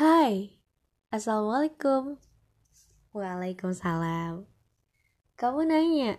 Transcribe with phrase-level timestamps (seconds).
[0.00, 0.56] Hai,
[1.12, 2.16] Assalamualaikum
[3.12, 4.48] Waalaikumsalam
[5.36, 6.16] Kamu nanya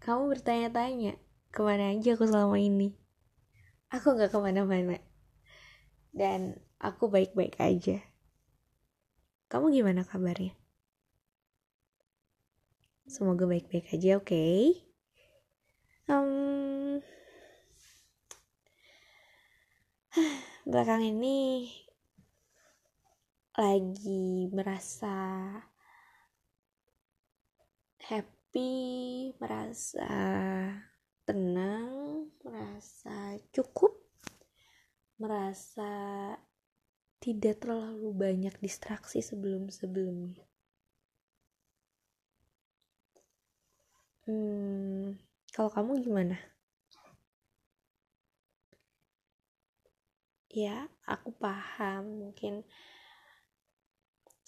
[0.00, 1.20] Kamu bertanya-tanya
[1.52, 2.96] Ke mana aja aku selama ini
[3.92, 4.96] Aku gak ke mana-mana
[6.16, 8.00] Dan aku baik-baik aja
[9.52, 10.56] Kamu gimana kabarnya?
[13.04, 14.24] Semoga baik-baik aja, oke?
[14.24, 14.88] Okay?
[16.08, 17.04] Um,
[20.72, 21.68] belakang ini
[23.58, 25.14] lagi merasa
[28.06, 30.10] happy, merasa
[31.26, 33.94] tenang, merasa cukup,
[35.18, 35.90] merasa
[37.20, 40.46] tidak terlalu banyak distraksi sebelum-sebelumnya.
[44.24, 45.18] Hmm,
[45.52, 46.36] kalau kamu gimana?
[50.50, 52.66] Ya, aku paham mungkin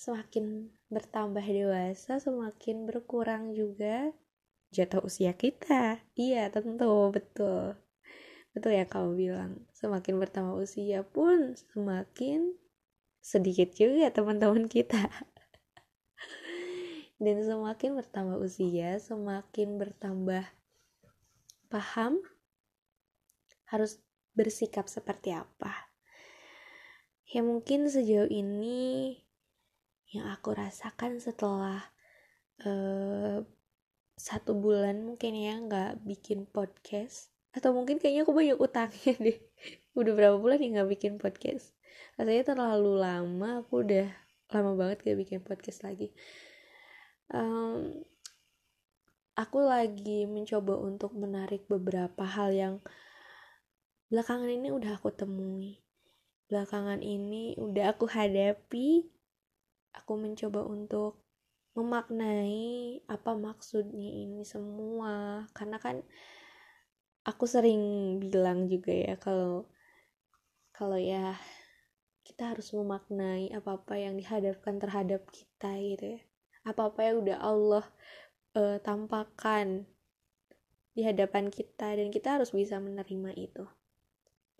[0.03, 4.11] semakin bertambah dewasa semakin berkurang juga
[4.75, 6.03] jatuh usia kita.
[6.19, 7.79] Iya tentu betul.
[8.51, 9.63] Betul ya kamu bilang.
[9.71, 12.59] Semakin bertambah usia pun semakin
[13.23, 15.07] sedikit juga teman-teman kita.
[17.23, 20.43] Dan semakin bertambah usia semakin bertambah
[21.71, 22.19] paham
[23.71, 24.03] harus
[24.35, 25.95] bersikap seperti apa.
[27.31, 29.23] Ya mungkin sejauh ini
[30.13, 31.81] yang aku rasakan setelah
[32.69, 33.41] uh,
[34.15, 37.33] satu bulan mungkin ya nggak bikin podcast.
[37.53, 39.39] Atau mungkin kayaknya aku banyak utangnya deh.
[39.97, 41.73] Udah berapa bulan ya nggak bikin podcast?
[42.21, 44.09] Rasanya terlalu lama aku udah
[44.53, 46.13] lama banget gak bikin podcast lagi.
[47.33, 48.05] Um,
[49.33, 52.75] aku lagi mencoba untuk menarik beberapa hal yang
[54.13, 55.81] belakangan ini udah aku temui.
[56.53, 59.09] Belakangan ini udah aku hadapi
[59.97, 61.23] aku mencoba untuk
[61.73, 65.47] memaknai apa maksudnya ini semua.
[65.57, 66.05] Karena kan
[67.25, 69.71] aku sering bilang juga ya kalau
[70.73, 71.37] kalau ya
[72.23, 76.21] kita harus memaknai apa-apa yang dihadapkan terhadap kita gitu ya.
[76.63, 77.85] Apa-apa yang udah Allah
[78.55, 79.87] uh, tampakkan
[80.93, 83.65] di hadapan kita dan kita harus bisa menerima itu.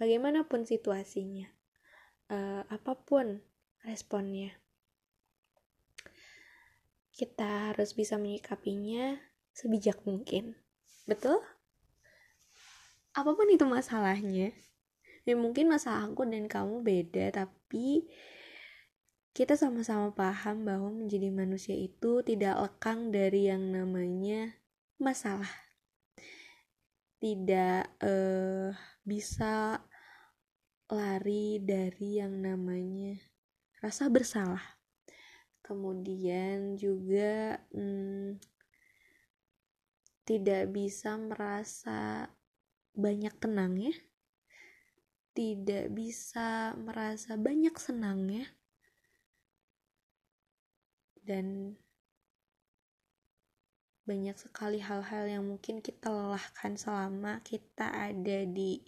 [0.01, 1.47] Bagaimanapun situasinya
[2.33, 3.45] uh, apa pun
[3.85, 4.62] responnya
[7.23, 9.15] kita harus bisa menyikapinya
[9.55, 10.59] sebijak mungkin.
[11.07, 11.39] Betul?
[13.15, 14.51] Apa pun itu masalahnya.
[15.23, 18.11] Ya mungkin masalah aku dan kamu beda, tapi
[19.31, 24.59] kita sama-sama paham bahwa menjadi manusia itu tidak lekang dari yang namanya
[24.99, 25.55] masalah.
[27.23, 28.75] Tidak uh,
[29.07, 29.79] bisa
[30.91, 33.15] lari dari yang namanya
[33.79, 34.82] rasa bersalah
[35.63, 38.43] kemudian juga hmm,
[40.27, 42.31] tidak bisa merasa
[42.93, 43.95] banyak tenang ya.
[45.33, 48.47] Tidak bisa merasa banyak senang ya.
[51.23, 51.79] Dan
[54.03, 58.83] banyak sekali hal-hal yang mungkin kita lelahkan selama kita ada di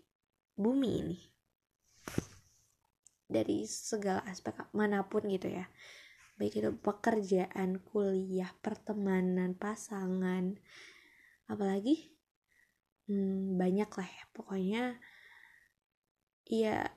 [0.58, 1.18] bumi ini.
[3.24, 5.64] Dari segala aspek mana pun gitu ya
[6.34, 10.58] baik itu pekerjaan, kuliah, pertemanan, pasangan,
[11.46, 12.10] apalagi?
[13.06, 14.24] Hmm, banyak lah ya.
[14.34, 14.82] Pokoknya
[16.44, 16.90] ya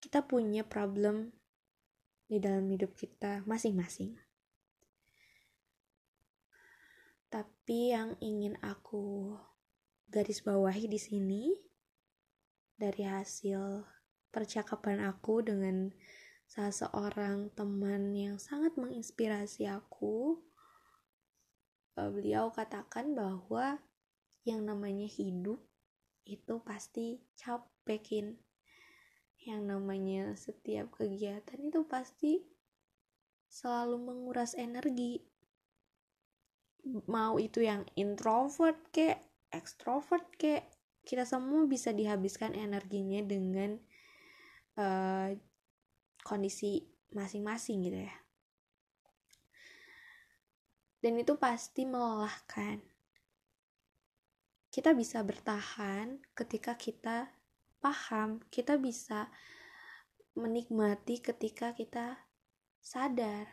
[0.00, 1.30] kita punya problem
[2.30, 4.16] di dalam hidup kita masing-masing.
[7.30, 9.36] Tapi yang ingin aku
[10.10, 11.54] garis bawahi di sini
[12.74, 13.86] dari hasil
[14.34, 15.94] percakapan aku dengan
[16.50, 20.42] salah seorang teman yang sangat menginspirasi aku
[21.94, 23.78] eh, beliau katakan bahwa
[24.42, 25.62] yang namanya hidup
[26.26, 28.34] itu pasti capekin.
[29.46, 32.42] Yang namanya setiap kegiatan itu pasti
[33.46, 35.22] selalu menguras energi.
[37.06, 39.14] Mau itu yang introvert ke
[39.54, 40.66] extrovert ke
[41.06, 43.80] kita semua bisa dihabiskan energinya dengan
[44.76, 45.32] uh,
[46.22, 46.84] kondisi
[47.14, 48.14] masing-masing gitu ya.
[51.00, 52.78] Dan itu pasti melelahkan.
[54.70, 57.32] Kita bisa bertahan ketika kita
[57.80, 59.32] paham kita bisa
[60.36, 62.28] menikmati ketika kita
[62.78, 63.48] sadar.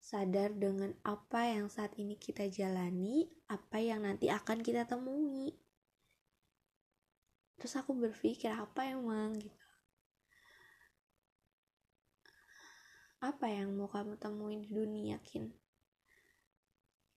[0.00, 5.52] Sadar dengan apa yang saat ini kita jalani apa yang nanti akan kita temui.
[7.60, 9.59] Terus aku berpikir apa emang gitu
[13.20, 15.52] apa yang mau kamu temuin di dunia kin?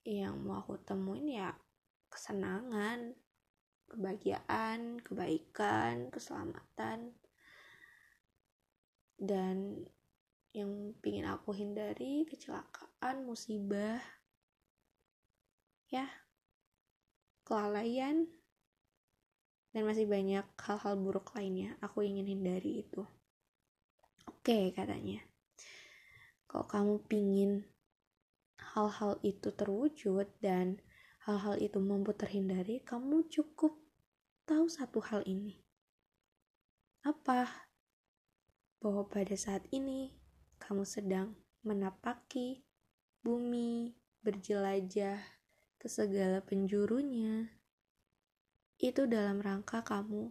[0.03, 1.55] Yang mau aku temuin ya
[2.11, 3.15] kesenangan
[3.87, 7.15] kebahagiaan kebaikan keselamatan.
[9.15, 9.87] Dan
[10.51, 14.03] yang pingin aku hindari kecelakaan musibah.
[15.87, 16.11] Ya
[17.47, 18.27] kelalaian
[19.71, 23.07] dan masih banyak hal-hal buruk lainnya aku ingin hindari itu.
[24.27, 25.23] Oke katanya
[26.53, 27.51] kalau kamu pingin
[28.61, 30.77] hal-hal itu terwujud dan
[31.25, 33.73] hal-hal itu mampu terhindari, kamu cukup
[34.45, 35.65] tahu satu hal ini.
[37.01, 37.49] Apa?
[38.77, 40.13] Bahwa pada saat ini
[40.61, 41.33] kamu sedang
[41.65, 42.61] menapaki
[43.25, 45.25] bumi, berjelajah
[45.81, 47.49] ke segala penjurunya.
[48.77, 50.29] Itu dalam rangka kamu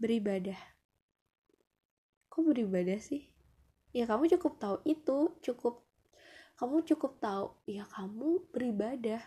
[0.00, 0.56] beribadah.
[2.32, 3.35] Kok beribadah sih?
[3.96, 5.80] Ya kamu cukup tahu itu cukup
[6.60, 9.24] kamu cukup tahu ya kamu beribadah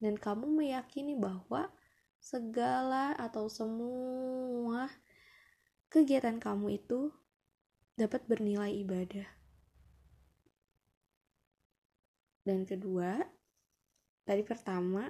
[0.00, 1.68] dan kamu meyakini bahwa
[2.16, 4.88] segala atau semua
[5.92, 7.12] kegiatan kamu itu
[7.92, 9.28] dapat bernilai ibadah.
[12.42, 13.22] Dan kedua,
[14.26, 15.06] tadi pertama,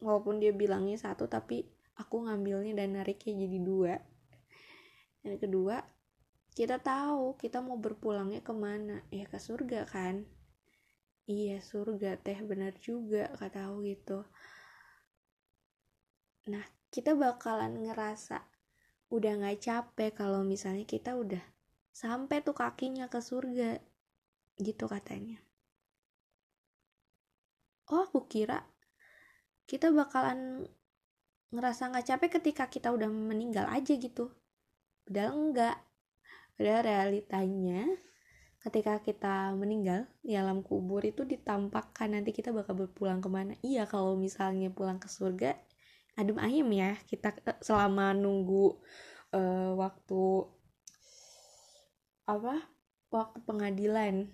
[0.00, 1.68] walaupun dia bilangnya satu, tapi
[2.00, 3.94] aku ngambilnya dan nariknya jadi dua.
[5.20, 5.84] Dan kedua,
[6.52, 9.00] kita tahu kita mau berpulangnya ke mana.
[9.08, 10.28] Ya ke surga kan?
[11.24, 14.18] Iya surga teh benar juga kata aku gitu.
[16.50, 18.42] Nah kita bakalan ngerasa
[19.12, 21.40] udah nggak capek kalau misalnya kita udah
[21.92, 23.80] sampai tuh kakinya ke surga
[24.60, 25.40] gitu katanya.
[27.92, 28.66] Oh aku kira
[29.64, 30.68] kita bakalan
[31.52, 34.32] ngerasa nggak capek ketika kita udah meninggal aja gitu.
[35.06, 35.91] Udah enggak
[36.56, 37.88] Padahal realitanya
[38.62, 43.52] ketika kita meninggal di alam kubur itu ditampakkan nanti kita bakal berpulang ke mana.
[43.60, 45.58] Iya kalau misalnya pulang ke surga
[46.14, 46.90] adem ayem ya.
[47.08, 48.78] Kita eh, selama nunggu
[49.34, 50.22] uh, waktu
[52.22, 52.54] apa
[53.10, 54.30] waktu pengadilan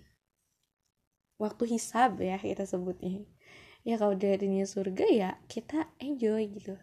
[1.41, 3.25] waktu hisab ya kita sebutnya.
[3.87, 6.75] Ya kalau darinya surga ya kita enjoy gitu.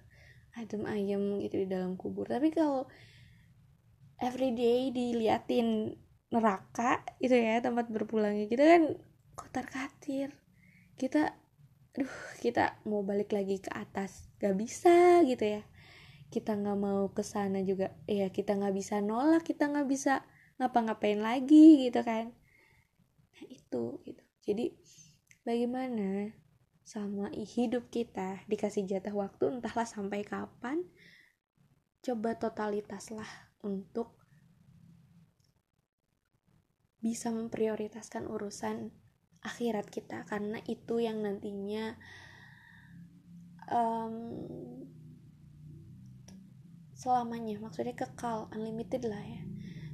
[0.56, 2.26] Adem ayem gitu di dalam kubur.
[2.26, 2.88] Tapi kalau
[4.20, 5.96] everyday diliatin
[6.32, 8.50] neraka itu ya tempat berpulangnya.
[8.50, 8.82] Kita kan
[9.36, 10.34] kotor katir.
[10.96, 11.32] Kita
[11.96, 14.28] aduh kita mau balik lagi ke atas.
[14.40, 15.62] Gak bisa gitu ya.
[16.26, 17.94] Kita nggak mau ke sana juga.
[18.10, 20.26] Ya kita nggak bisa nolak kita nggak bisa
[20.58, 22.32] ngapa-ngapain lagi gitu kan.
[23.32, 24.22] Nah itu gitu.
[24.46, 24.74] Jadi
[25.46, 26.34] bagaimana
[26.86, 30.86] sama hidup kita dikasih jatah waktu entahlah sampai kapan
[31.98, 34.16] coba totalitas lah untuk
[37.00, 38.90] bisa memprioritaskan urusan
[39.46, 41.94] akhirat kita karena itu yang nantinya
[43.70, 44.14] um,
[46.96, 47.62] selamanya.
[47.62, 49.42] Maksudnya kekal unlimited lah ya.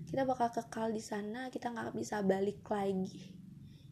[0.08, 3.36] Kita bakal kekal di sana kita nggak bisa balik lagi.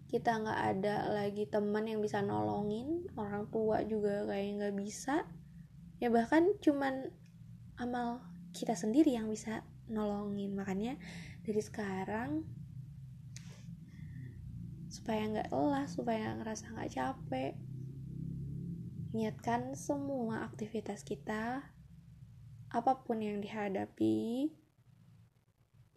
[0.09, 5.29] Kita nggak ada lagi teman yang bisa nolongin orang tua juga kayak nggak bisa.
[6.01, 7.13] Ya bahkan cuman
[7.77, 10.55] amal kita sendiri yang bisa nolongin.
[10.55, 10.97] Makanya
[11.43, 12.47] dari sekarang
[14.91, 17.55] supaya nggak lelah supaya ngerasa nggak capek
[19.15, 21.63] niatkan semua aktivitas kita
[22.71, 24.51] apa pun yang dihadapi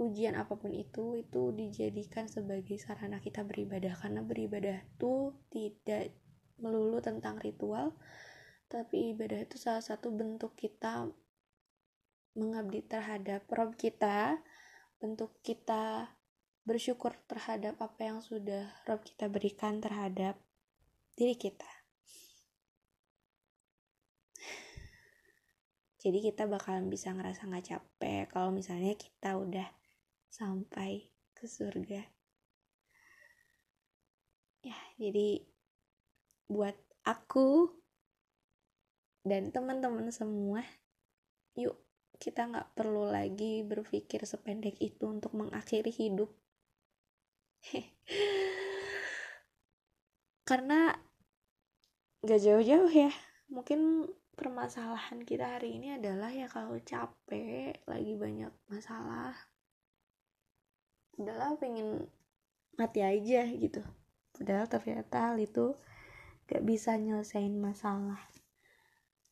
[0.01, 3.93] ujian apa pun itu itu dijadikan sebagai sarana kita beribadah.
[3.97, 6.13] Karena beribadah itu tidak
[6.61, 7.93] melulu tentang ritual
[8.73, 11.05] tapi ibadah itu salah satu bentuk kita
[12.33, 14.41] mengabdi terhadap Rob kita,
[14.97, 16.09] bentuk kita
[16.63, 20.39] bersyukur terhadap apa yang sudah Rob kita berikan terhadap
[21.13, 21.67] diri kita.
[26.03, 29.67] Jadi kita bakalan bisa ngerasa nggak capek kalau misalnya kita udah
[30.27, 32.03] sampai ke surga.
[34.63, 35.43] Ya, jadi
[36.47, 36.75] buat
[37.07, 37.71] aku
[39.23, 40.63] dan teman-teman semua,
[41.55, 41.82] yuk
[42.23, 46.31] kita nggak perlu lagi berpikir sependek itu untuk mengakhiri hidup.
[50.47, 50.95] Karena
[52.23, 53.11] gak jauh-jauh ya
[53.51, 54.07] mungkin
[54.39, 59.35] permasalahan kita hari ini adalah ya kalau capek lagi banyak masalah
[61.19, 62.07] udahlah pengen
[62.79, 63.83] mati aja gitu.
[64.33, 65.75] Padahal ternyata hal itu
[66.47, 68.23] gak bisa nyelesain masalah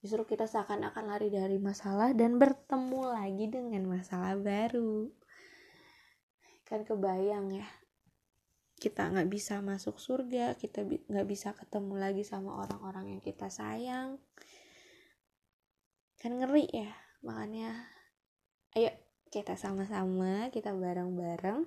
[0.02, 5.14] Justru kita seakan-akan lari dari masalah dan bertemu lagi dengan masalah baru.
[6.66, 7.68] Kan kebayang ya,
[8.82, 14.18] kita nggak bisa masuk surga kita nggak bisa ketemu lagi sama orang-orang yang kita sayang
[16.18, 16.90] kan ngeri ya
[17.22, 17.78] makanya
[18.74, 18.90] ayo
[19.30, 21.62] kita sama-sama kita bareng-bareng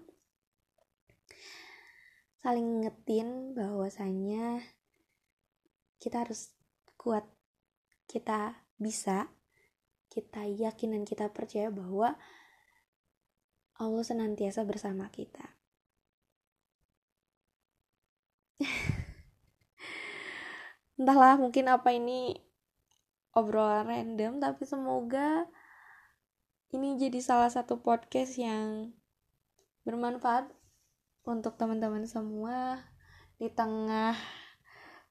[2.43, 4.67] saling ngetin bahwasanya
[6.03, 6.51] kita harus
[6.99, 7.23] kuat
[8.15, 9.27] kita bisa
[10.07, 12.15] kita yakin dan kita percaya bahwa
[13.75, 15.59] Allah senantiasa bersama kita.
[20.95, 22.39] Entahlah mungkin apa ini
[23.35, 25.51] obrolan random tapi semoga
[26.71, 28.95] ini jadi salah satu podcast yang
[29.83, 30.47] bermanfaat
[31.27, 32.79] untuk teman-teman semua
[33.43, 34.15] di tengah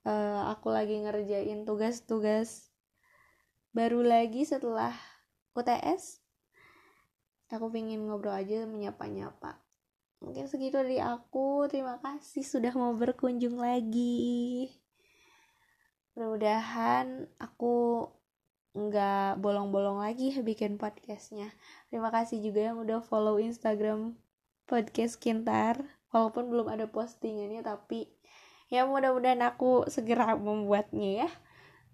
[0.07, 2.72] uh, aku lagi ngerjain tugas-tugas
[3.73, 4.93] baru lagi setelah
[5.57, 6.21] UTS
[7.53, 9.61] aku pingin ngobrol aja menyapa-nyapa.
[10.25, 11.69] Mungkin segitu dari aku.
[11.69, 14.73] Terima kasih sudah mau berkunjung lagi.
[16.17, 18.09] Mudah-mudahan aku
[18.73, 21.53] nggak bolong-bolong lagi bikin podcastnya.
[21.93, 24.17] Terima kasih juga yang udah follow instagram
[24.65, 25.77] podcast kintar.
[26.09, 28.09] Walaupun belum ada postingannya tapi
[28.69, 31.29] ya mudah-mudahan aku segera membuatnya ya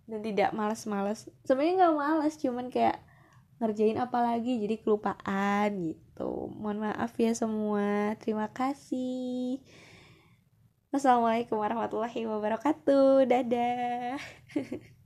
[0.10, 1.30] dan tidak males-males.
[1.46, 2.98] Sebenarnya nggak males cuman kayak
[3.62, 6.50] ngerjain apa lagi jadi kelupaan gitu.
[6.58, 8.18] Mohon maaf ya semua.
[8.18, 9.62] Terima kasih.
[10.90, 13.30] Wassalamualaikum warahmatullahi wabarakatuh.
[13.30, 14.18] Dadah